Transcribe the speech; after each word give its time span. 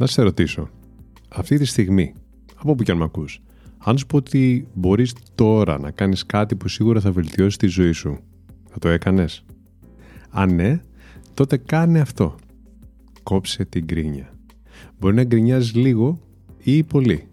Να 0.00 0.06
σε 0.06 0.22
ρωτήσω, 0.22 0.70
αυτή 1.28 1.58
τη 1.58 1.64
στιγμή, 1.64 2.14
από 2.54 2.74
που 2.74 2.82
και 2.82 2.90
αν 2.90 2.98
με 2.98 3.04
ακούς, 3.04 3.42
αν 3.78 3.98
σου 3.98 4.06
πω 4.06 4.16
ότι 4.16 4.68
μπορείς 4.74 5.14
τώρα 5.34 5.78
να 5.78 5.90
κάνεις 5.90 6.26
κάτι 6.26 6.56
που 6.56 6.68
σίγουρα 6.68 7.00
θα 7.00 7.12
βελτιώσει 7.12 7.58
τη 7.58 7.66
ζωή 7.66 7.92
σου, 7.92 8.18
θα 8.70 8.78
το 8.78 8.88
έκανες; 8.88 9.44
Αν 10.30 10.54
ναι, 10.54 10.80
τότε 11.34 11.56
κάνε 11.56 12.00
αυτό. 12.00 12.34
Κόψε 13.22 13.64
την 13.64 13.84
γκρίνια. 13.84 14.32
Μπορεί 14.98 15.14
να 15.14 15.24
γκρινιάζεις 15.24 15.74
λίγο 15.74 16.20
ή 16.62 16.82
πολύ. 16.82 17.28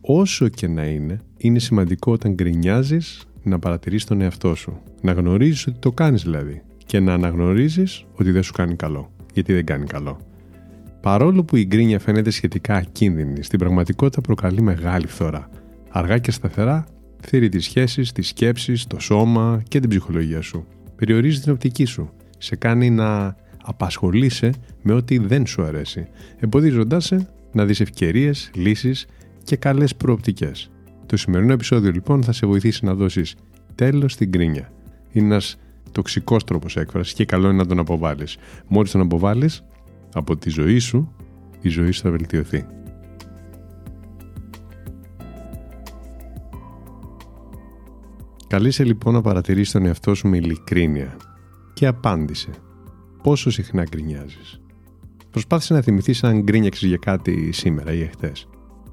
Όσο 0.00 0.48
και 0.48 0.68
να 0.68 0.86
είναι, 0.86 1.20
είναι 1.36 1.58
σημαντικό 1.58 2.12
όταν 2.12 2.34
γκρινιάζεις 2.34 3.26
να 3.42 3.58
παρατηρείς 3.58 4.04
τον 4.04 4.20
εαυτό 4.20 4.54
σου. 4.54 4.80
Να 5.02 5.12
γνωρίζεις 5.12 5.66
ότι 5.66 5.78
το 5.78 5.92
κάνεις 5.92 6.22
δηλαδή. 6.22 6.62
Και 6.86 7.00
να 7.00 7.12
αναγνωρίζεις 7.12 8.04
ότι 8.14 8.30
δεν 8.30 8.42
σου 8.42 8.52
κάνει 8.52 8.76
καλό. 8.76 9.12
Γιατί 9.34 9.52
δεν 9.52 9.64
κάνει 9.64 9.86
καλό. 9.86 10.18
Παρόλο 11.02 11.44
που 11.44 11.56
η 11.56 11.64
γκρίνια 11.66 11.98
φαίνεται 11.98 12.30
σχετικά 12.30 12.74
ακίνδυνη, 12.74 13.42
στην 13.42 13.58
πραγματικότητα 13.58 14.20
προκαλεί 14.20 14.62
μεγάλη 14.62 15.06
φθορά. 15.06 15.48
Αργά 15.88 16.18
και 16.18 16.30
σταθερά 16.30 16.86
θύρει 17.22 17.48
τις 17.48 17.64
σχέσεις, 17.64 18.12
τις 18.12 18.28
σκέψεις, 18.28 18.86
το 18.86 19.00
σώμα 19.00 19.62
και 19.68 19.80
την 19.80 19.88
ψυχολογία 19.88 20.40
σου. 20.40 20.66
Περιορίζει 20.96 21.40
την 21.40 21.52
οπτική 21.52 21.84
σου. 21.84 22.10
Σε 22.38 22.56
κάνει 22.56 22.90
να 22.90 23.36
απασχολείσαι 23.62 24.52
με 24.82 24.92
ό,τι 24.92 25.18
δεν 25.18 25.46
σου 25.46 25.62
αρέσει, 25.62 26.06
εμποδίζοντάς 26.38 27.04
σε 27.04 27.28
να 27.52 27.64
δεις 27.64 27.80
ευκαιρίες, 27.80 28.50
λύσεις 28.54 29.06
και 29.44 29.56
καλές 29.56 29.96
προοπτικές. 29.96 30.70
Το 31.06 31.16
σημερινό 31.16 31.52
επεισόδιο 31.52 31.90
λοιπόν 31.90 32.22
θα 32.22 32.32
σε 32.32 32.46
βοηθήσει 32.46 32.84
να 32.84 32.94
δώσεις 32.94 33.34
τέλος 33.74 34.12
στην 34.12 34.28
γκρίνια. 34.28 34.72
Είναι 35.12 35.26
ένας 35.26 35.56
τοξικός 35.92 36.44
τρόπος 36.44 36.76
έκφρασης 36.76 37.12
και 37.12 37.24
καλό 37.24 37.48
είναι 37.48 37.56
να 37.56 37.66
τον 37.66 37.78
αποβάλεις. 37.78 38.36
Μόλις 38.68 38.90
τον 38.90 39.00
αποβάλεις, 39.00 39.64
από 40.12 40.36
τη 40.36 40.50
ζωή 40.50 40.78
σου, 40.78 41.14
η 41.60 41.68
ζωή 41.68 41.90
σου 41.90 42.02
θα 42.02 42.10
βελτιωθεί. 42.10 42.66
Καλείσαι 48.46 48.84
λοιπόν 48.84 49.14
να 49.14 49.20
παρατηρήσει 49.20 49.72
τον 49.72 49.86
εαυτό 49.86 50.14
σου 50.14 50.28
με 50.28 50.36
ειλικρίνεια 50.36 51.16
και 51.74 51.86
απάντησε 51.86 52.50
πόσο 53.22 53.50
συχνά 53.50 53.82
γκρινιάζεις; 53.82 54.60
Προσπάθησε 55.30 55.74
να 55.74 55.80
θυμηθείς 55.80 56.24
αν 56.24 56.42
γκρίνιαξες 56.42 56.88
για 56.88 56.96
κάτι 56.96 57.52
σήμερα 57.52 57.92
ή 57.92 58.00
εχθές. 58.00 58.48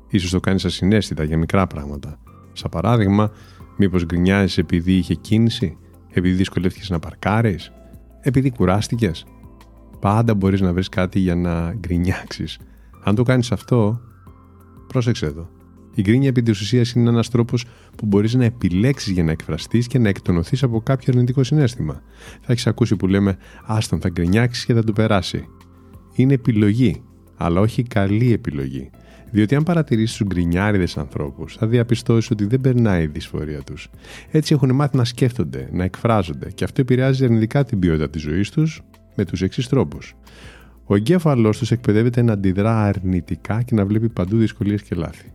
Ίσως 0.09 0.29
το 0.31 0.39
κάνεις 0.39 0.65
ασυναίσθητα 0.65 1.23
για 1.23 1.37
μικρά 1.37 1.67
πράγματα. 1.67 2.19
Σαν 2.53 2.69
παράδειγμα, 2.71 3.31
μήπως 3.77 4.05
γκρινιάζεις 4.05 4.57
επειδή 4.57 4.93
είχε 4.93 5.13
κίνηση, 5.13 5.77
επειδή 6.13 6.35
δυσκολεύτηκες 6.35 6.89
να 6.89 6.99
παρκάρεις, 6.99 7.71
επειδή 8.21 8.51
κουράστηκες, 8.51 9.25
Πάντα 9.99 10.33
μπορείς 10.35 10.61
να 10.61 10.73
βρεις 10.73 10.89
κάτι 10.89 11.19
για 11.19 11.35
να 11.35 11.73
γκρινιάξεις. 11.73 12.59
Αν 13.03 13.15
το 13.15 13.23
κάνεις 13.23 13.51
αυτό, 13.51 14.01
πρόσεξε 14.87 15.25
εδώ. 15.25 15.49
Η 15.93 16.01
γκρίνια 16.01 16.27
επί 16.27 16.41
της 16.41 16.61
ουσίας 16.61 16.91
είναι 16.91 17.09
ένας 17.09 17.29
τρόπος 17.29 17.65
που 17.97 18.05
μπορείς 18.05 18.33
να 18.33 18.45
επιλέξεις 18.45 19.11
για 19.11 19.23
να 19.23 19.31
εκφραστείς 19.31 19.87
και 19.87 19.99
να 19.99 20.09
εκτονωθείς 20.09 20.63
από 20.63 20.81
κάποιο 20.81 21.13
αρνητικό 21.13 21.43
συνέστημα. 21.43 22.01
Θα 22.41 22.51
έχεις 22.51 22.67
ακούσει 22.67 22.95
που 22.95 23.07
λέμε 23.07 23.37
«Άστον 23.65 24.01
θα 24.01 24.09
γκρινιάξεις 24.09 24.65
και 24.65 24.73
θα 24.73 24.83
του 24.83 24.93
περάσει». 24.93 25.47
Είναι 26.13 26.33
επιλογή, 26.33 27.03
αλλά 27.37 27.59
όχι 27.61 27.83
καλή 27.83 28.33
επιλογή. 28.33 28.89
Διότι 29.31 29.55
αν 29.55 29.63
παρατηρήσεις 29.63 30.17
τους 30.17 30.27
γκρινιάριδες 30.27 30.97
ανθρώπους, 30.97 31.55
θα 31.55 31.67
διαπιστώσεις 31.67 32.31
ότι 32.31 32.45
δεν 32.45 32.61
περνάει 32.61 33.03
η 33.03 33.07
δυσφορία 33.07 33.61
τους. 33.61 33.89
Έτσι 34.31 34.53
έχουν 34.53 34.75
μάθει 34.75 34.97
να 34.97 35.05
σκέφτονται, 35.05 35.69
να 35.71 35.83
εκφράζονται 35.83 36.51
και 36.51 36.63
αυτό 36.63 36.81
επηρεάζει 36.81 37.23
αρνητικά 37.23 37.63
την 37.63 37.79
ποιότητα 37.79 38.09
της 38.09 38.21
ζωής 38.21 38.49
τους, 38.49 38.81
με 39.19 39.25
τους 39.25 39.41
εξής 39.41 39.67
τρόπους. 39.67 40.15
Ο 40.85 40.95
εγκέφαλός 40.95 41.57
τους 41.57 41.71
εκπαιδεύεται 41.71 42.21
να 42.21 42.33
αντιδρά 42.33 42.83
αρνητικά 42.83 43.61
και 43.61 43.75
να 43.75 43.85
βλέπει 43.85 44.09
παντού 44.09 44.37
δυσκολίες 44.37 44.81
και 44.81 44.95
λάθη. 44.95 45.31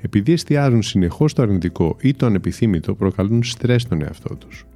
Επειδή 0.00 0.32
εστιάζουν 0.32 0.82
συνεχώς 0.82 1.30
στο 1.30 1.42
αρνητικό 1.42 1.96
ή 2.00 2.14
το 2.14 2.26
ανεπιθύμητο, 2.26 2.94
προκαλούν 2.94 3.42
στρες 3.42 3.82
στον 3.82 4.02
εαυτό 4.02 4.36
τους. 4.36 4.66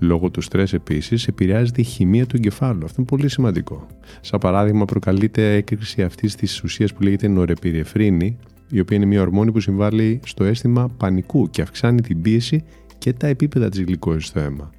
Λόγω 0.00 0.30
του 0.30 0.40
στρες 0.40 0.72
επίσης 0.72 1.26
επηρεάζεται 1.26 1.80
η 1.80 1.84
χημεία 1.84 2.26
του 2.26 2.36
εγκεφάλου. 2.36 2.84
Αυτό 2.84 2.94
είναι 2.98 3.06
πολύ 3.06 3.28
σημαντικό. 3.28 3.86
Σαν 4.20 4.40
παράδειγμα 4.40 4.84
προκαλείται 4.84 5.54
έκρηξη 5.54 6.02
αυτής 6.02 6.34
της 6.34 6.62
ουσίας 6.62 6.92
που 6.92 7.02
λέγεται 7.02 7.28
νορεπιρεφρίνη, 7.28 8.38
η 8.70 8.80
οποία 8.80 8.96
είναι 8.96 9.06
μια 9.06 9.20
ορμόνη 9.20 9.52
που 9.52 9.60
συμβάλλει 9.60 10.20
στο 10.24 10.44
αίσθημα 10.44 10.88
πανικού 10.88 11.50
και 11.50 11.62
αυξάνει 11.62 12.00
την 12.00 12.22
πίεση 12.22 12.64
και 12.98 13.12
τα 13.12 13.26
επίπεδα 13.26 13.68
της 13.68 13.80
γλυκόζης 13.82 14.26
στο 14.26 14.40
αίμα. 14.40 14.70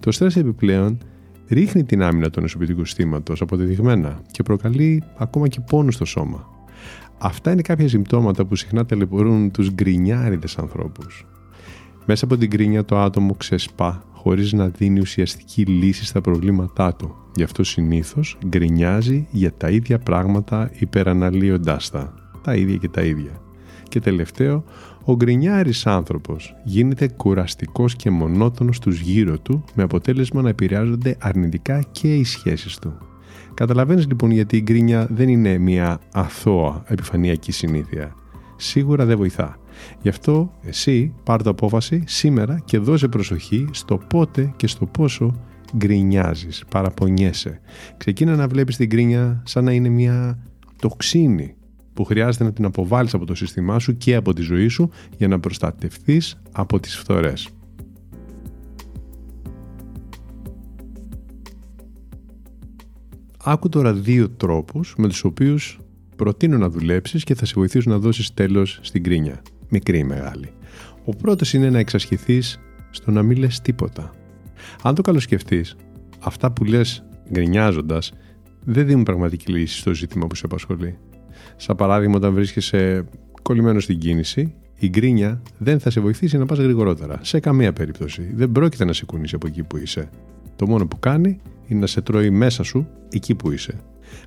Το 0.00 0.12
στρες 0.12 0.36
επιπλέον 0.36 0.98
ρίχνει 1.50 1.84
την 1.84 2.02
άμυνα 2.02 2.30
του 2.30 2.40
νοσοποιητικού 2.40 2.84
συστήματος 2.84 3.40
αποδεδειγμένα 3.40 4.20
και 4.30 4.42
προκαλεί 4.42 5.02
ακόμα 5.16 5.48
και 5.48 5.60
πόνο 5.60 5.90
στο 5.90 6.04
σώμα. 6.04 6.48
Αυτά 7.18 7.52
είναι 7.52 7.62
κάποια 7.62 7.88
συμπτώματα 7.88 8.44
που 8.44 8.56
συχνά 8.56 8.86
ταλαιπωρούν 8.86 9.50
τους 9.50 9.70
γκρινιάριδες 9.70 10.58
ανθρώπους. 10.58 11.26
Μέσα 12.06 12.24
από 12.24 12.36
την 12.36 12.48
γκρίνια 12.48 12.84
το 12.84 12.98
άτομο 12.98 13.34
ξεσπά 13.34 14.04
χωρίς 14.12 14.52
να 14.52 14.68
δίνει 14.68 15.00
ουσιαστική 15.00 15.62
λύση 15.62 16.04
στα 16.04 16.20
προβλήματά 16.20 16.94
του. 16.94 17.14
Γι' 17.34 17.42
αυτό 17.42 17.64
συνήθως 17.64 18.38
γκρινιάζει 18.46 19.26
για 19.30 19.52
τα 19.52 19.70
ίδια 19.70 19.98
πράγματα 19.98 20.70
υπεραναλύοντάς 20.78 21.90
τα. 21.90 22.14
Τα 22.42 22.54
ίδια 22.54 22.76
και 22.76 22.88
τα 22.88 23.02
ίδια. 23.02 23.40
Και 23.88 24.00
τελευταίο, 24.00 24.64
ο 25.04 25.16
γκρινιάρης 25.16 25.86
άνθρωπος 25.86 26.56
γίνεται 26.64 27.08
κουραστικός 27.08 27.96
και 27.96 28.10
μονότονος 28.10 28.76
στους 28.76 29.00
γύρω 29.00 29.38
του 29.38 29.64
με 29.74 29.82
αποτέλεσμα 29.82 30.42
να 30.42 30.48
επηρεάζονται 30.48 31.16
αρνητικά 31.20 31.82
και 31.92 32.14
οι 32.14 32.24
σχέσεις 32.24 32.78
του. 32.78 32.98
Καταλαβαίνεις 33.54 34.06
λοιπόν 34.06 34.30
γιατί 34.30 34.56
η 34.56 34.62
γκρίνια 34.62 35.06
δεν 35.10 35.28
είναι 35.28 35.58
μια 35.58 36.00
αθώα 36.12 36.82
επιφανειακή 36.86 37.52
συνήθεια. 37.52 38.14
Σίγουρα 38.56 39.04
δεν 39.04 39.16
βοηθά. 39.16 39.58
Γι' 40.02 40.08
αυτό 40.08 40.52
εσύ 40.62 41.14
πάρ' 41.24 41.42
το 41.42 41.50
απόφαση 41.50 42.02
σήμερα 42.06 42.60
και 42.64 42.78
δώσε 42.78 43.08
προσοχή 43.08 43.68
στο 43.70 43.96
πότε 43.96 44.52
και 44.56 44.66
στο 44.66 44.86
πόσο 44.86 45.34
γκρινιάζεις, 45.76 46.64
παραπονιέσαι. 46.70 47.60
Ξεκίνα 47.96 48.36
να 48.36 48.48
βλέπεις 48.48 48.76
την 48.76 48.86
γκρίνια 48.86 49.42
σαν 49.46 49.64
να 49.64 49.72
είναι 49.72 49.88
μια 49.88 50.38
τοξίνη 50.76 51.54
που 51.92 52.04
χρειάζεται 52.04 52.44
να 52.44 52.52
την 52.52 52.64
αποβάλεις 52.64 53.14
από 53.14 53.24
το 53.24 53.34
σύστημά 53.34 53.78
σου 53.78 53.96
και 53.96 54.14
από 54.14 54.32
τη 54.32 54.42
ζωή 54.42 54.68
σου 54.68 54.90
για 55.16 55.28
να 55.28 55.40
προστατευθείς 55.40 56.40
από 56.52 56.80
τις 56.80 56.96
φθορές. 56.96 57.48
Άκου 63.44 63.68
τώρα 63.68 63.92
δύο 63.92 64.30
τρόπους 64.30 64.94
με 64.98 65.08
τους 65.08 65.24
οποίους 65.24 65.78
προτείνω 66.16 66.58
να 66.58 66.68
δουλέψεις 66.68 67.24
και 67.24 67.34
θα 67.34 67.44
σε 67.44 67.52
βοηθήσουν 67.56 67.92
να 67.92 67.98
δώσεις 67.98 68.34
τέλος 68.34 68.78
στην 68.82 69.02
κρίνια, 69.02 69.42
μικρή 69.68 69.98
ή 69.98 70.04
μεγάλη. 70.04 70.52
Ο 71.04 71.16
πρώτος 71.16 71.52
είναι 71.52 71.70
να 71.70 71.78
εξασχηθείς 71.78 72.58
στο 72.90 73.10
να 73.10 73.22
μην 73.22 73.38
λες 73.38 73.60
τίποτα. 73.60 74.14
Αν 74.82 74.94
το 74.94 75.02
καλοσκεφτείς, 75.02 75.76
αυτά 76.20 76.52
που 76.52 76.64
λες 76.64 77.04
γκρινιάζοντας 77.32 78.12
δεν 78.64 78.86
δίνουν 78.86 79.02
πραγματική 79.02 79.52
λύση 79.52 79.78
στο 79.78 79.94
ζήτημα 79.94 80.26
που 80.26 80.34
σε 80.34 80.42
απασχολεί. 80.44 80.98
Σαν 81.56 81.76
παράδειγμα, 81.76 82.16
όταν 82.16 82.34
βρίσκεσαι 82.34 83.04
κολλημένος 83.42 83.82
στην 83.82 83.98
κίνηση, 83.98 84.54
η 84.78 84.88
γκρίνια 84.88 85.42
δεν 85.58 85.80
θα 85.80 85.90
σε 85.90 86.00
βοηθήσει 86.00 86.38
να 86.38 86.46
πας 86.46 86.58
γρηγορότερα. 86.58 87.18
Σε 87.22 87.40
καμία 87.40 87.72
περίπτωση. 87.72 88.30
Δεν 88.34 88.52
πρόκειται 88.52 88.84
να 88.84 88.92
σε 88.92 89.04
κουνήσει 89.04 89.34
από 89.34 89.46
εκεί 89.46 89.62
που 89.62 89.76
είσαι. 89.76 90.08
Το 90.56 90.66
μόνο 90.66 90.86
που 90.86 90.98
κάνει 90.98 91.40
είναι 91.66 91.80
να 91.80 91.86
σε 91.86 92.00
τρώει 92.00 92.30
μέσα 92.30 92.62
σου 92.62 92.88
εκεί 93.10 93.34
που 93.34 93.50
είσαι. 93.50 93.80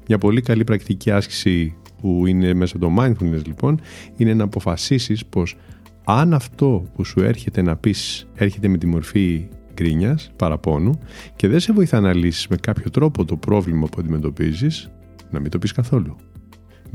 Μια 0.08 0.18
πολύ 0.18 0.42
καλή 0.42 0.64
πρακτική 0.64 1.12
άσκηση 1.12 1.76
που 2.02 2.28
είναι 2.28 2.54
μέσα 2.54 2.78
από 2.78 2.86
το 2.86 3.02
mindfulness 3.02 3.46
λοιπόν 3.46 3.80
είναι 4.16 4.34
να 4.34 4.44
αποφασίσεις 4.44 5.26
πως 5.26 5.58
αν 6.04 6.34
αυτό 6.34 6.86
που 6.96 7.04
σου 7.04 7.20
έρχεται 7.20 7.62
να 7.62 7.76
πεις 7.76 8.28
έρχεται 8.36 8.68
με 8.68 8.78
τη 8.78 8.86
μορφή 8.86 9.48
γκρίνιας, 9.74 10.32
παραπόνου 10.36 11.00
και 11.36 11.48
δεν 11.48 11.60
σε 11.60 11.74
βοηθά 11.74 12.00
να 12.00 12.16
λύσεις 12.16 12.48
με 12.48 12.56
κάποιο 12.56 12.90
τρόπο 12.90 13.26
το 13.26 13.36
πρόβλημα 13.36 13.88
που 13.88 13.98
αντιμετωπίζεις, 14.00 14.90
να 15.32 15.40
μην 15.40 15.52
το 15.52 15.60
πεις 15.60 15.72
καθόλου. 15.72 16.16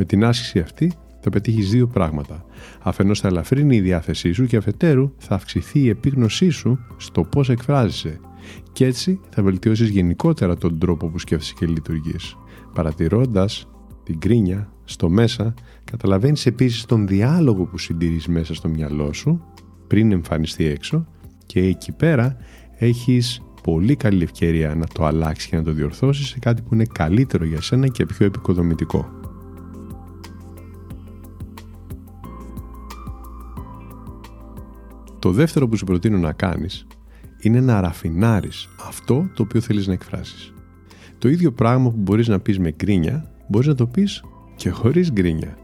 Με 0.00 0.04
την 0.04 0.24
άσκηση 0.24 0.58
αυτή 0.58 0.92
θα 1.20 1.30
πετύχεις 1.30 1.70
δύο 1.70 1.86
πράγματα. 1.86 2.44
Αφενός 2.82 3.20
θα 3.20 3.28
ελαφρύνει 3.28 3.76
η 3.76 3.80
διάθεσή 3.80 4.32
σου 4.32 4.46
και 4.46 4.56
αφετέρου 4.56 5.12
θα 5.18 5.34
αυξηθεί 5.34 5.80
η 5.80 5.88
επίγνωσή 5.88 6.50
σου 6.50 6.78
στο 6.96 7.22
πώς 7.22 7.48
εκφράζεσαι. 7.48 8.20
Και 8.72 8.86
έτσι 8.86 9.20
θα 9.30 9.42
βελτιώσεις 9.42 9.88
γενικότερα 9.88 10.56
τον 10.56 10.78
τρόπο 10.78 11.08
που 11.08 11.18
σκέφτεσαι 11.18 11.54
και 11.58 11.66
λειτουργείς. 11.66 12.36
Παρατηρώντας 12.74 13.68
την 14.04 14.18
κρίνια, 14.18 14.72
στο 14.84 15.08
μέσα, 15.08 15.54
καταλαβαίνεις 15.84 16.46
επίσης 16.46 16.84
τον 16.84 17.06
διάλογο 17.06 17.64
που 17.64 17.78
συντηρείς 17.78 18.26
μέσα 18.26 18.54
στο 18.54 18.68
μυαλό 18.68 19.12
σου 19.12 19.44
πριν 19.86 20.12
εμφανιστεί 20.12 20.64
έξω 20.64 21.06
και 21.46 21.60
εκεί 21.60 21.92
πέρα 21.92 22.36
έχεις 22.76 23.42
πολύ 23.62 23.96
καλή 23.96 24.22
ευκαιρία 24.22 24.74
να 24.74 24.86
το 24.86 25.04
αλλάξεις 25.04 25.48
και 25.48 25.56
να 25.56 25.62
το 25.62 25.72
διορθώσεις 25.72 26.26
σε 26.28 26.38
κάτι 26.38 26.62
που 26.62 26.74
είναι 26.74 26.86
καλύτερο 26.92 27.44
για 27.44 27.60
σένα 27.60 27.88
και 27.88 28.06
πιο 28.06 28.26
επικοδομητικό. 28.26 29.17
Το 35.18 35.30
δεύτερο 35.30 35.68
που 35.68 35.76
σου 35.76 35.84
προτείνω 35.84 36.18
να 36.18 36.32
κάνεις 36.32 36.86
είναι 37.40 37.60
να 37.60 37.80
ραφινάρεις 37.80 38.68
αυτό 38.88 39.30
το 39.34 39.42
οποίο 39.42 39.60
θέλεις 39.60 39.86
να 39.86 39.92
εκφράσεις. 39.92 40.52
Το 41.18 41.28
ίδιο 41.28 41.52
πράγμα 41.52 41.90
που 41.90 41.96
μπορείς 41.98 42.28
να 42.28 42.40
πεις 42.40 42.58
με 42.58 42.70
γκρίνια, 42.70 43.30
μπορείς 43.48 43.66
να 43.66 43.74
το 43.74 43.86
πεις 43.86 44.24
και 44.56 44.70
χωρίς 44.70 45.12
γκρίνια. 45.12 45.56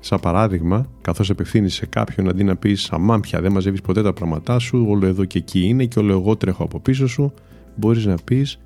Σαν 0.00 0.20
παράδειγμα, 0.20 0.86
καθώς 1.00 1.30
απευθύνεις 1.30 1.74
σε 1.74 1.86
κάποιον 1.86 2.28
αντί 2.28 2.44
να 2.44 2.56
πεις 2.56 2.90
«Αμάν 2.90 3.20
πια 3.20 3.40
δεν 3.40 3.52
μαζεύεις 3.52 3.80
ποτέ 3.80 4.02
τα 4.02 4.12
πράγματά 4.12 4.58
σου, 4.58 4.84
όλο 4.88 5.06
εδώ 5.06 5.24
και 5.24 5.38
εκεί 5.38 5.60
είναι 5.60 5.84
και 5.84 5.98
όλο 5.98 6.12
εγώ 6.12 6.36
τρέχω 6.36 6.62
από 6.62 6.80
πίσω 6.80 7.06
σου», 7.06 7.32
μπορείς 7.76 8.06
να 8.06 8.14
πεις 8.24 8.58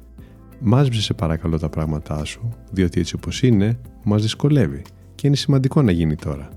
«Μάζεψε 0.60 1.00
σε 1.02 1.14
παρακαλώ 1.14 1.58
τα 1.58 1.68
πράγματά 1.68 2.24
σου, 2.24 2.48
διότι 2.70 3.00
έτσι 3.00 3.14
όπως 3.14 3.42
είναι, 3.42 3.78
μας 4.04 4.22
δυσκολεύει 4.22 4.82
και 5.14 5.26
είναι 5.26 5.36
σημαντικό 5.36 5.82
να 5.82 5.90
γίνει 5.90 6.16
τώρα». 6.16 6.48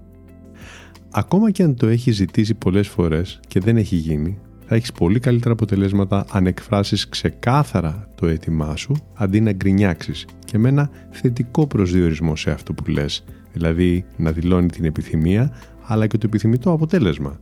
Ακόμα 1.12 1.52
και 1.52 1.64
αν 1.64 1.76
το 1.76 1.88
έχει 1.88 2.12
ζητήσει 2.12 2.54
πολλές 2.54 2.88
φορές 2.88 3.40
και 3.48 3.60
δεν 3.60 3.78
έχει 3.78 3.96
γίνει, 3.96 4.38
θα 4.66 4.76
έχεις 4.76 4.92
πολύ 4.92 5.20
καλύτερα 5.20 5.54
αποτελέσματα 5.54 6.26
αν 6.32 6.48
εκφράσεις 6.48 7.10
ξεκάθαρα 7.10 8.10
το 8.16 8.28
αίτημά 8.28 8.76
σου 8.76 8.96
αντί 9.14 9.42
να 9.42 9.52
γκρινιάξεις 9.52 10.26
και 10.46 10.58
με 10.58 10.70
ένα 10.70 10.90
θετικό 11.10 11.68
προσδιορισμό 11.68 12.36
σε 12.36 12.52
αυτό 12.52 12.74
που 12.74 12.90
λες, 12.92 13.24
δηλαδή 13.54 14.06
να 14.18 14.32
δηλώνει 14.32 14.68
την 14.68 14.86
επιθυμία 14.86 15.52
αλλά 15.86 16.08
και 16.08 16.18
το 16.18 16.26
επιθυμητό 16.28 16.72
αποτέλεσμα. 16.72 17.40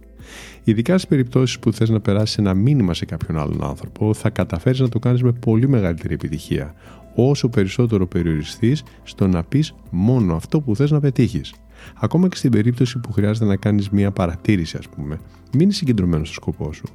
Ειδικά 0.64 0.94
στις 0.94 1.08
περιπτώσεις 1.08 1.60
που 1.60 1.74
θες 1.74 1.90
να 1.90 2.00
περάσεις 2.00 2.38
ένα 2.38 2.54
μήνυμα 2.54 2.94
σε 2.94 3.06
κάποιον 3.06 3.38
άλλον 3.38 3.64
άνθρωπο, 3.64 4.14
θα 4.14 4.30
καταφέρεις 4.30 4.80
να 4.80 4.90
το 4.90 5.00
κάνεις 5.00 5.24
με 5.24 5.32
πολύ 5.32 5.68
μεγαλύτερη 5.68 6.14
επιτυχία, 6.14 6.74
όσο 7.16 7.50
περισσότερο 7.50 8.08
περιοριστείς 8.08 8.84
στο 9.04 9.28
να 9.28 9.44
πεις 9.44 9.74
μόνο 9.90 10.36
αυτό 10.36 10.62
που 10.62 10.76
θες 10.76 10.92
να 10.92 11.00
πετύχεις. 11.00 11.54
Ακόμα 12.00 12.28
και 12.28 12.36
στην 12.36 12.52
περίπτωση 12.52 13.00
που 13.00 13.12
χρειάζεται 13.12 13.46
να 13.46 13.56
κάνεις 13.56 13.90
μία 13.90 14.12
παρατήρηση, 14.12 14.78
ας 14.78 14.90
πούμε, 14.90 15.20
μην 15.54 15.72
συγκεντρωμένος 15.72 16.28
στο 16.28 16.36
σκοπό 16.42 16.74
σου. 16.74 16.86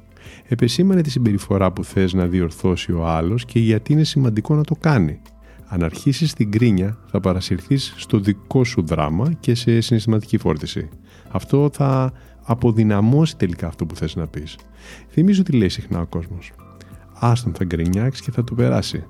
Επεσήμανε 0.47 1.01
τη 1.01 1.09
συμπεριφορά 1.09 1.71
που 1.71 1.83
θες 1.83 2.13
να 2.13 2.25
διορθώσει 2.27 2.91
ο 2.91 3.07
άλλος 3.07 3.45
και 3.45 3.59
γιατί 3.59 3.93
είναι 3.93 4.03
σημαντικό 4.03 4.55
να 4.55 4.63
το 4.63 4.75
κάνει. 4.79 5.21
Αν 5.67 5.83
αρχίσεις 5.83 6.33
την 6.33 6.51
κρίνια, 6.51 6.97
θα 7.05 7.19
παρασυρθείς 7.19 7.93
στο 7.97 8.19
δικό 8.19 8.63
σου 8.63 8.81
δράμα 8.81 9.33
και 9.39 9.55
σε 9.55 9.81
συναισθηματική 9.81 10.37
φόρτιση. 10.37 10.89
Αυτό 11.31 11.69
θα 11.73 12.13
αποδυναμώσει 12.43 13.37
τελικά 13.37 13.67
αυτό 13.67 13.85
που 13.85 13.95
θες 13.95 14.15
να 14.15 14.27
πεις. 14.27 14.57
Θυμίζω 15.09 15.41
ότι 15.41 15.51
λέει 15.51 15.69
συχνά 15.69 15.99
ο 15.99 16.05
κόσμος. 16.05 16.51
Άστον 17.13 17.53
θα 17.53 17.65
γκρινιάξεις 17.65 18.25
και 18.25 18.31
θα 18.31 18.43
του 18.43 18.55
περάσει. 18.55 19.03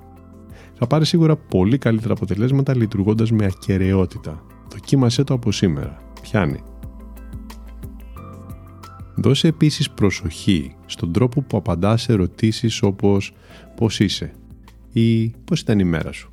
Θα 0.74 0.86
πάρεις 0.86 1.08
σίγουρα 1.08 1.36
πολύ 1.36 1.78
καλύτερα 1.78 2.12
αποτελέσματα 2.12 2.76
λειτουργώντας 2.76 3.30
με 3.30 3.44
ακαιρεότητα. 3.44 4.42
Δοκίμασέ 4.72 5.24
το 5.24 5.34
από 5.34 5.52
σήμερα. 5.52 6.02
Πιάνει. 6.22 6.62
Δώσε 9.14 9.48
επίσης 9.48 9.90
προσοχή 9.90 10.74
στον 10.86 11.12
τρόπο 11.12 11.42
που 11.42 11.56
απαντάς 11.56 12.02
σε 12.02 12.12
ερωτήσεις 12.12 12.82
όπως 12.82 13.32
«Πώς 13.76 14.00
είσαι» 14.00 14.32
ή 14.92 15.28
«Πώς 15.28 15.60
ήταν 15.60 15.78
η 15.78 15.84
μέρα 15.84 16.12
σου». 16.12 16.30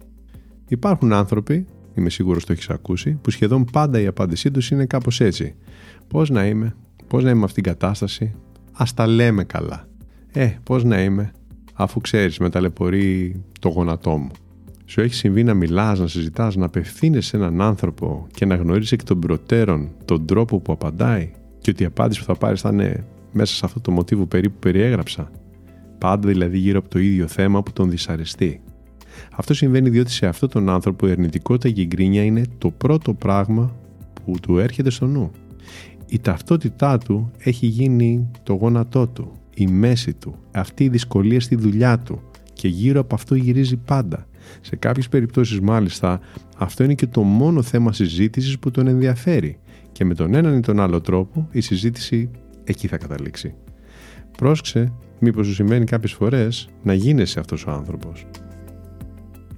Υπάρχουν 0.68 1.14
άνθρωποι, 1.14 1.66
είμαι 1.94 2.10
σίγουρος 2.10 2.46
το 2.46 2.52
έχεις 2.52 2.70
ακούσει, 2.70 3.12
που 3.22 3.30
σχεδόν 3.30 3.66
πάντα 3.66 4.00
η 4.00 4.08
απάντησή 4.08 4.52
τους 4.52 4.72
είναι 4.72 4.86
κάπως 4.86 5.20
έτσι. 5.20 5.56
«Πώς 6.08 6.30
να 6.30 6.46
είμαι, 6.46 6.76
πώς 7.08 7.24
να 7.24 7.30
είμαι 7.30 7.44
αυτήν 7.44 7.64
την 7.64 7.72
κατάσταση, 7.72 8.36
ας 8.72 8.94
τα 8.94 9.08
λέμε 9.08 9.44
καλά». 9.44 9.88
«Ε, 10.32 10.56
πώς 10.64 10.84
να 10.84 11.04
είμαι, 11.04 11.32
αφού 11.74 12.02
ξέρεις 12.02 12.40
με 12.40 12.50
ταλαιπωρεί 12.50 13.42
το 13.60 13.70
γονατό 13.70 14.18
μου». 14.18 14.32
Σου 14.92 15.02
έχει 15.02 15.14
συμβεί 15.14 15.44
να 15.44 15.54
μιλάς, 15.54 16.00
να 16.00 16.08
συζητάς, 16.08 16.56
να 16.56 16.66
απευθύνεσαι 16.66 17.30
σε 17.30 17.38
έναν 17.38 17.62
άνθρωπο 17.62 18.28
και 18.34 18.46
να 18.46 18.56
γνωρίζεις 18.56 18.92
εκ 18.92 19.04
των 19.04 19.20
προτέρων 19.20 19.90
τον 20.06 20.26
τρόπο 20.26 20.60
που 20.60 20.72
απαντάει 20.72 21.32
και 21.60 21.70
ότι 21.70 21.84
η 21.84 21.86
απάντηση 21.86 22.20
που 22.20 22.26
θα 22.26 22.36
πάρεις 22.36 22.62
θα 22.62 22.70
είναι 22.70 23.06
μέσα 23.32 23.56
σε 23.56 23.62
αυτό 23.66 23.80
το 23.80 23.92
μοτίβο 23.92 24.26
περίπου 24.26 24.60
περιέγραψα. 24.60 25.32
Πάντα 25.98 26.28
δηλαδή 26.28 26.58
γύρω 26.58 26.80
από 26.80 26.90
το 26.90 27.00
ίδιο 27.00 27.28
θέμα 27.28 27.64
που 27.64 27.74
τον 27.74 27.90
δυσαρεστεί. 27.90 28.62
Αυτό 29.36 29.54
συμβαίνει 29.54 29.90
διότι 29.90 30.12
σε 30.12 30.26
αυτόν 30.26 30.50
τον 30.50 30.70
άνθρωπο 30.70 31.08
η 31.08 31.12
αρνητικότητα 31.12 31.70
και 31.70 31.82
η 31.82 31.88
γκρίνια 31.88 32.24
είναι 32.24 32.44
το 32.58 32.72
πρώτο 32.72 33.14
πράγμα 33.14 33.76
που 34.24 34.36
του 34.42 34.58
έρχεται 34.58 34.90
στο 34.90 35.06
νου. 35.06 35.32
Η 36.08 36.20
ταυτότητά 36.20 36.98
του 36.98 37.32
έχει 37.38 37.66
γίνει 37.66 38.32
το 38.44 38.54
γόνατό 38.54 39.08
του, 39.08 39.32
η 39.56 39.68
μέση 39.68 40.14
του, 40.14 40.36
αυτή 40.52 40.84
η 40.84 40.90
δυσκολία 40.90 41.40
στη 41.40 41.56
δουλειά 41.56 42.00
του 42.00 42.22
και 42.54 42.68
γύρω 42.68 43.00
από 43.00 43.16
αυτό 43.16 43.36
γυρίζει 43.36 43.78
πάντα. 43.78 44.26
Σε 44.62 44.76
κάποιες 44.76 45.10
περιπτώσεις 45.10 45.60
μάλιστα 45.60 46.20
αυτό 46.58 46.84
είναι 46.84 46.94
και 46.94 47.08
το 47.08 47.22
μόνο 47.22 47.62
θέμα 47.62 47.94
συζήτησης 47.94 48.60
που 48.60 48.72
τον 48.72 48.88
ενδιαφέρει 48.88 49.58
και 49.92 50.06
με 50.06 50.14
τον 50.14 50.34
έναν 50.34 50.58
ή 50.58 50.60
τον 50.60 50.80
άλλο 50.80 51.02
τρόπο 51.02 51.48
η 51.52 51.62
συζήτηση 51.62 52.30
εκεί 52.64 52.88
θα 52.88 52.98
καταλήξει. 52.98 53.54
Πρόσεξε 54.38 54.94
μήπως 55.20 55.48
σου 55.48 55.54
σημαίνει 55.54 55.86
κάποιες 55.86 56.14
φορές 56.14 56.70
να 56.84 56.94
γίνεσαι 56.94 57.40
αυτός 57.40 57.66
ο 57.66 57.72
άνθρωπος. 57.72 58.26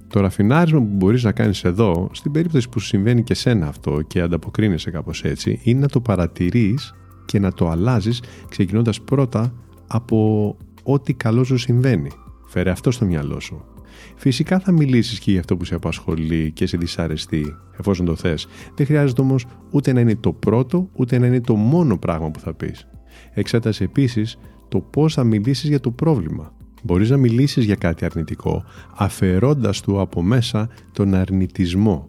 Το 0.08 0.20
ραφινάρισμα 0.20 0.78
που 0.78 0.90
μπορείς 0.90 1.22
να 1.22 1.32
κάνεις 1.32 1.64
εδώ, 1.64 2.08
στην 2.12 2.32
περίπτωση 2.32 2.68
που 2.68 2.80
σου 2.80 2.86
συμβαίνει 2.86 3.22
και 3.22 3.34
σένα 3.34 3.66
αυτό 3.66 4.02
και 4.02 4.20
ανταποκρίνεσαι 4.20 4.90
κάπως 4.90 5.24
έτσι, 5.24 5.60
είναι 5.62 5.80
να 5.80 5.88
το 5.88 6.00
παρατηρείς 6.00 6.94
και 7.24 7.38
να 7.38 7.52
το 7.52 7.68
αλλάζεις 7.68 8.22
ξεκινώντας 8.48 9.00
πρώτα 9.00 9.52
από 9.86 10.56
ό,τι 10.82 11.14
καλό 11.14 11.44
σου 11.44 11.56
συμβαίνει. 11.56 12.10
Φέρε 12.46 12.70
αυτό 12.70 12.90
στο 12.90 13.04
μυαλό 13.04 13.40
σου. 13.40 13.73
Φυσικά 14.16 14.58
θα 14.58 14.72
μιλήσεις 14.72 15.18
και 15.18 15.30
για 15.30 15.40
αυτό 15.40 15.56
που 15.56 15.64
σε 15.64 15.74
απασχολεί 15.74 16.52
και 16.52 16.66
σε 16.66 16.76
δυσαρεστεί, 16.76 17.56
εφόσον 17.78 18.06
το 18.06 18.14
θες. 18.16 18.46
Δεν 18.74 18.86
χρειάζεται 18.86 19.20
όμως 19.20 19.46
ούτε 19.70 19.92
να 19.92 20.00
είναι 20.00 20.16
το 20.16 20.32
πρώτο, 20.32 20.88
ούτε 20.92 21.18
να 21.18 21.26
είναι 21.26 21.40
το 21.40 21.54
μόνο 21.54 21.98
πράγμα 21.98 22.30
που 22.30 22.40
θα 22.40 22.54
πεις. 22.54 22.86
Εξέτασε 23.32 23.84
επίσης 23.84 24.38
το 24.68 24.80
πώς 24.80 25.14
θα 25.14 25.24
μιλήσεις 25.24 25.68
για 25.68 25.80
το 25.80 25.90
πρόβλημα. 25.90 26.52
Μπορείς 26.82 27.10
να 27.10 27.16
μιλήσεις 27.16 27.64
για 27.64 27.74
κάτι 27.74 28.04
αρνητικό, 28.04 28.64
αφαιρώντας 28.96 29.80
του 29.80 30.00
από 30.00 30.22
μέσα 30.22 30.68
τον 30.92 31.14
αρνητισμό, 31.14 32.06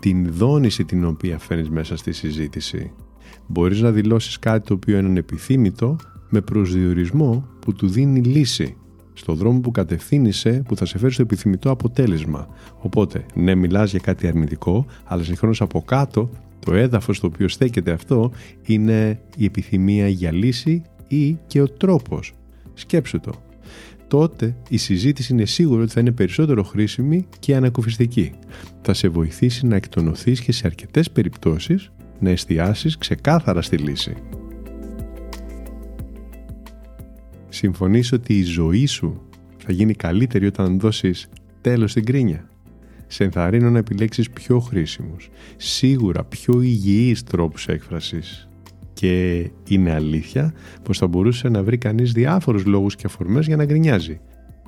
την 0.00 0.32
δόνηση 0.32 0.84
την 0.84 1.04
οποία 1.04 1.38
φέρνεις 1.38 1.70
μέσα 1.70 1.96
στη 1.96 2.12
συζήτηση. 2.12 2.92
Μπορείς 3.46 3.80
να 3.80 3.90
δηλώσεις 3.90 4.38
κάτι 4.38 4.66
το 4.66 4.74
οποίο 4.74 4.98
είναι 4.98 5.08
ανεπιθύμητο 5.08 5.96
με 6.28 6.40
προσδιορισμό 6.40 7.48
που 7.60 7.72
του 7.72 7.88
δίνει 7.88 8.20
λύση 8.20 8.76
στο 9.18 9.34
δρόμο 9.34 9.60
που 9.60 9.70
κατευθύνησε 9.70 10.62
που 10.68 10.76
θα 10.76 10.84
σε 10.84 10.98
φέρει 10.98 11.12
στο 11.12 11.22
επιθυμητό 11.22 11.70
αποτέλεσμα. 11.70 12.48
Οπότε, 12.78 13.26
ναι, 13.34 13.54
μιλάς 13.54 13.90
για 13.90 14.00
κάτι 14.00 14.26
αρνητικό, 14.26 14.86
αλλά 15.04 15.22
συγχρόνως 15.22 15.60
από 15.60 15.82
κάτω 15.82 16.30
το 16.58 16.74
έδαφος 16.74 17.16
στο 17.16 17.26
οποίο 17.26 17.48
στέκεται 17.48 17.90
αυτό 17.90 18.30
είναι 18.62 19.20
η 19.36 19.44
επιθυμία 19.44 20.08
για 20.08 20.32
λύση 20.32 20.82
ή 21.08 21.38
και 21.46 21.60
ο 21.60 21.68
τρόπος. 21.68 22.32
Σκέψου 22.74 23.20
το. 23.20 23.32
Τότε 24.08 24.56
η 24.68 24.76
συζήτηση 24.76 25.32
είναι 25.32 25.44
σίγουρο 25.44 25.82
ότι 25.82 25.92
θα 25.92 26.00
είναι 26.00 26.12
περισσότερο 26.12 26.62
χρήσιμη 26.62 27.26
και 27.38 27.56
ανακουφιστική. 27.56 28.32
Θα 28.82 28.94
σε 28.94 29.08
βοηθήσει 29.08 29.66
να 29.66 29.76
εκτονωθείς 29.76 30.40
και 30.40 30.52
σε 30.52 30.66
αρκετές 30.66 31.10
περιπτώσεις 31.10 31.90
να 32.18 32.30
εστιάσεις 32.30 32.98
ξεκάθαρα 32.98 33.62
στη 33.62 33.76
λύση. 33.76 34.14
Συμφωνείς 37.56 38.12
ότι 38.12 38.38
η 38.38 38.42
ζωή 38.42 38.86
σου 38.86 39.20
θα 39.56 39.72
γίνει 39.72 39.94
καλύτερη 39.94 40.46
όταν 40.46 40.78
δώσεις 40.78 41.28
τέλος 41.60 41.90
στην 41.90 42.04
κρίνια. 42.04 42.48
Σε 43.06 43.24
ενθαρρύνω 43.24 43.70
να 43.70 43.78
επιλέξεις 43.78 44.30
πιο 44.30 44.60
χρήσιμους, 44.60 45.28
σίγουρα 45.56 46.24
πιο 46.24 46.60
υγιείς 46.60 47.22
τρόπους 47.22 47.66
έκφρασης. 47.66 48.48
Και 48.92 49.50
είναι 49.68 49.92
αλήθεια 49.92 50.54
πως 50.82 50.98
θα 50.98 51.06
μπορούσε 51.06 51.48
να 51.48 51.62
βρει 51.62 51.78
κανείς 51.78 52.12
διάφορους 52.12 52.64
λόγους 52.64 52.96
και 52.96 53.02
αφορμές 53.06 53.46
για 53.46 53.56
να 53.56 53.64
γκρινιάζει. 53.64 54.20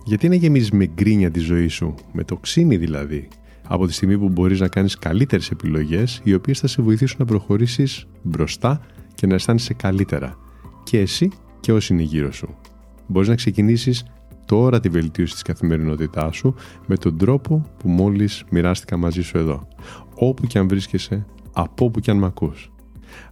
Γιατί 0.04 0.28
να 0.28 0.34
γεμίζεις 0.34 0.70
με 0.70 0.86
γκρίνια 0.86 1.30
τη 1.30 1.40
ζωή 1.40 1.68
σου, 1.68 1.94
με 2.12 2.24
το 2.24 2.36
ξύνη 2.36 2.76
δηλαδή, 2.76 3.28
από 3.62 3.86
τη 3.86 3.92
στιγμή 3.92 4.18
που 4.18 4.28
μπορείς 4.28 4.60
να 4.60 4.68
κάνεις 4.68 4.98
καλύτερες 4.98 5.50
επιλογές 5.50 6.20
οι 6.24 6.34
οποίες 6.34 6.58
θα 6.58 6.66
σε 6.66 6.82
βοηθήσουν 6.82 7.16
να 7.18 7.24
προχωρήσεις 7.24 8.06
μπροστά 8.22 8.80
και 9.14 9.26
να 9.26 9.34
αισθάνεσαι 9.34 9.74
καλύτερα. 9.74 10.36
Και 10.84 10.98
εσύ 10.98 11.30
και 11.60 11.72
όσοι 11.72 11.92
είναι 11.92 12.02
γύρω 12.02 12.32
σου. 12.32 12.56
Μπορείς 13.08 13.28
να 13.28 13.34
ξεκινήσεις 13.34 14.04
τώρα 14.44 14.80
τη 14.80 14.88
βελτίωση 14.88 15.32
της 15.32 15.42
καθημερινότητάς 15.42 16.36
σου 16.36 16.54
με 16.86 16.96
τον 16.96 17.18
τρόπο 17.18 17.66
που 17.78 17.88
μόλις 17.88 18.44
μοιράστηκα 18.50 18.96
μαζί 18.96 19.22
σου 19.22 19.38
εδώ. 19.38 19.68
Όπου 20.14 20.46
και 20.46 20.58
αν 20.58 20.68
βρίσκεσαι, 20.68 21.26
από 21.52 21.84
όπου 21.84 22.00
και 22.00 22.10
αν 22.10 22.16
με 22.18 22.26
ακούς. 22.26 22.72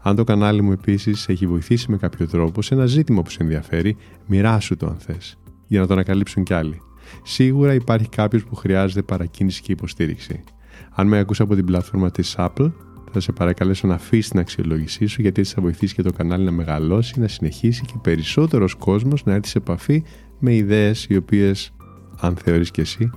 Αν 0.01 0.17
το 0.17 0.25
κανάλι 0.25 0.63
μου 0.63 0.73
επίσης 0.73 1.29
έχει 1.29 1.47
βοηθήσει 1.47 1.91
με 1.91 1.97
κάποιο 1.97 2.27
τρόπο 2.27 2.63
σε 2.63 2.75
ένα 2.75 2.87
ζήτημα 2.87 3.23
που 3.23 3.31
σε 3.31 3.39
ενδιαφέρει, 3.41 3.97
μοιράσου 4.27 4.77
το 4.77 4.87
αν 4.87 4.97
θες, 4.99 5.39
για 5.67 5.81
να 5.81 5.87
το 5.87 5.93
ανακαλύψουν 5.93 6.45
κι 6.45 6.55
άλλοι. 6.55 6.81
Σίγουρα 7.23 7.75
υπάρχει 7.75 8.09
κάποιος 8.09 8.45
που 8.45 8.55
χρειάζεται 8.55 9.03
παρακίνηση 9.03 9.63
και 9.63 9.73
υποστήριξη. 9.73 10.45
Αν 10.91 11.07
με 11.07 11.19
ακούς 11.19 11.41
από 11.41 11.55
την 11.55 11.65
πλατφόρμα 11.65 12.11
της 12.11 12.35
Apple, 12.39 12.73
θα 13.17 13.23
σε 13.23 13.33
παρακαλέσω 13.33 13.87
να 13.87 13.95
αφήσεις 13.95 14.29
την 14.29 14.39
αξιολόγησή 14.39 15.07
σου 15.07 15.23
γιατί 15.23 15.41
έτσι 15.41 15.55
θα 15.55 15.63
βοηθήσει 15.63 15.95
και 15.95 16.03
το 16.03 16.13
κανάλι 16.13 16.45
να 16.45 16.51
μεγαλώσει, 16.51 17.21
να 17.21 17.29
συνεχίσει 17.29 17.83
και 17.87 17.95
περισσότερος 18.03 18.75
κόσμος 18.75 19.25
να 19.25 19.33
έρθει 19.33 19.49
σε 19.49 19.59
επαφή 19.59 20.03
με 20.39 20.55
ιδέες 20.55 21.07
οι 21.09 21.17
οποίες, 21.17 21.73
αν 22.21 22.37
θεωρείς 22.37 22.71
και 22.71 22.81
εσύ, 22.81 23.11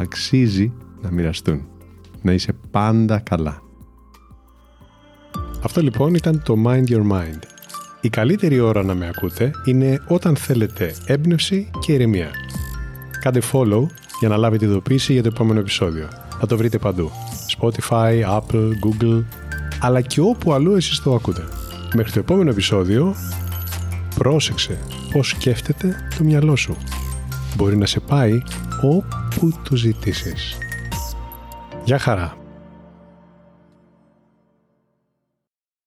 αξίζει 0.00 0.72
να 1.02 1.10
μοιραστούν. 1.10 1.66
Να 2.22 2.32
είσαι 2.32 2.52
πάντα 2.70 3.18
καλά. 3.18 3.62
Αυτό 5.62 5.82
λοιπόν 5.82 6.14
ήταν 6.14 6.42
το 6.44 6.56
Mind 6.66 6.84
Your 6.88 7.10
Mind. 7.10 7.38
Η 8.00 8.08
καλύτερη 8.08 8.60
ώρα 8.60 8.82
να 8.82 8.94
με 8.94 9.08
ακούτε 9.08 9.50
είναι 9.64 10.02
όταν 10.08 10.36
θέλετε 10.36 10.94
έμπνευση 11.06 11.70
και 11.80 11.92
ηρεμία. 11.92 12.30
Κάντε 13.20 13.40
follow 13.52 13.86
για 14.20 14.28
να 14.28 14.36
λάβετε 14.36 14.64
ειδοποίηση 14.64 15.12
για 15.12 15.22
το 15.22 15.30
επόμενο 15.34 15.60
επεισόδιο. 15.60 16.08
Θα 16.40 16.46
το 16.46 16.56
βρείτε 16.56 16.78
παντού. 16.78 17.10
Spotify, 17.58 18.38
Apple, 18.38 18.70
Google, 18.84 19.24
αλλά 19.80 20.00
και 20.00 20.20
όπου 20.20 20.52
αλλού 20.52 20.74
εσείς 20.74 21.02
το 21.02 21.14
ακούτε. 21.14 21.42
Μέχρι 21.94 22.12
το 22.12 22.18
επόμενο 22.18 22.50
επεισόδιο, 22.50 23.14
πρόσεξε 24.14 24.78
πώς 25.12 25.28
σκέφτεται 25.28 26.08
το 26.18 26.24
μυαλό 26.24 26.56
σου. 26.56 26.76
Μπορεί 27.56 27.76
να 27.76 27.86
σε 27.86 28.00
πάει 28.00 28.42
όπου 28.82 29.52
το 29.68 29.76
ζητήσεις. 29.76 30.56
Γεια 31.84 31.98
χαρά! 31.98 32.39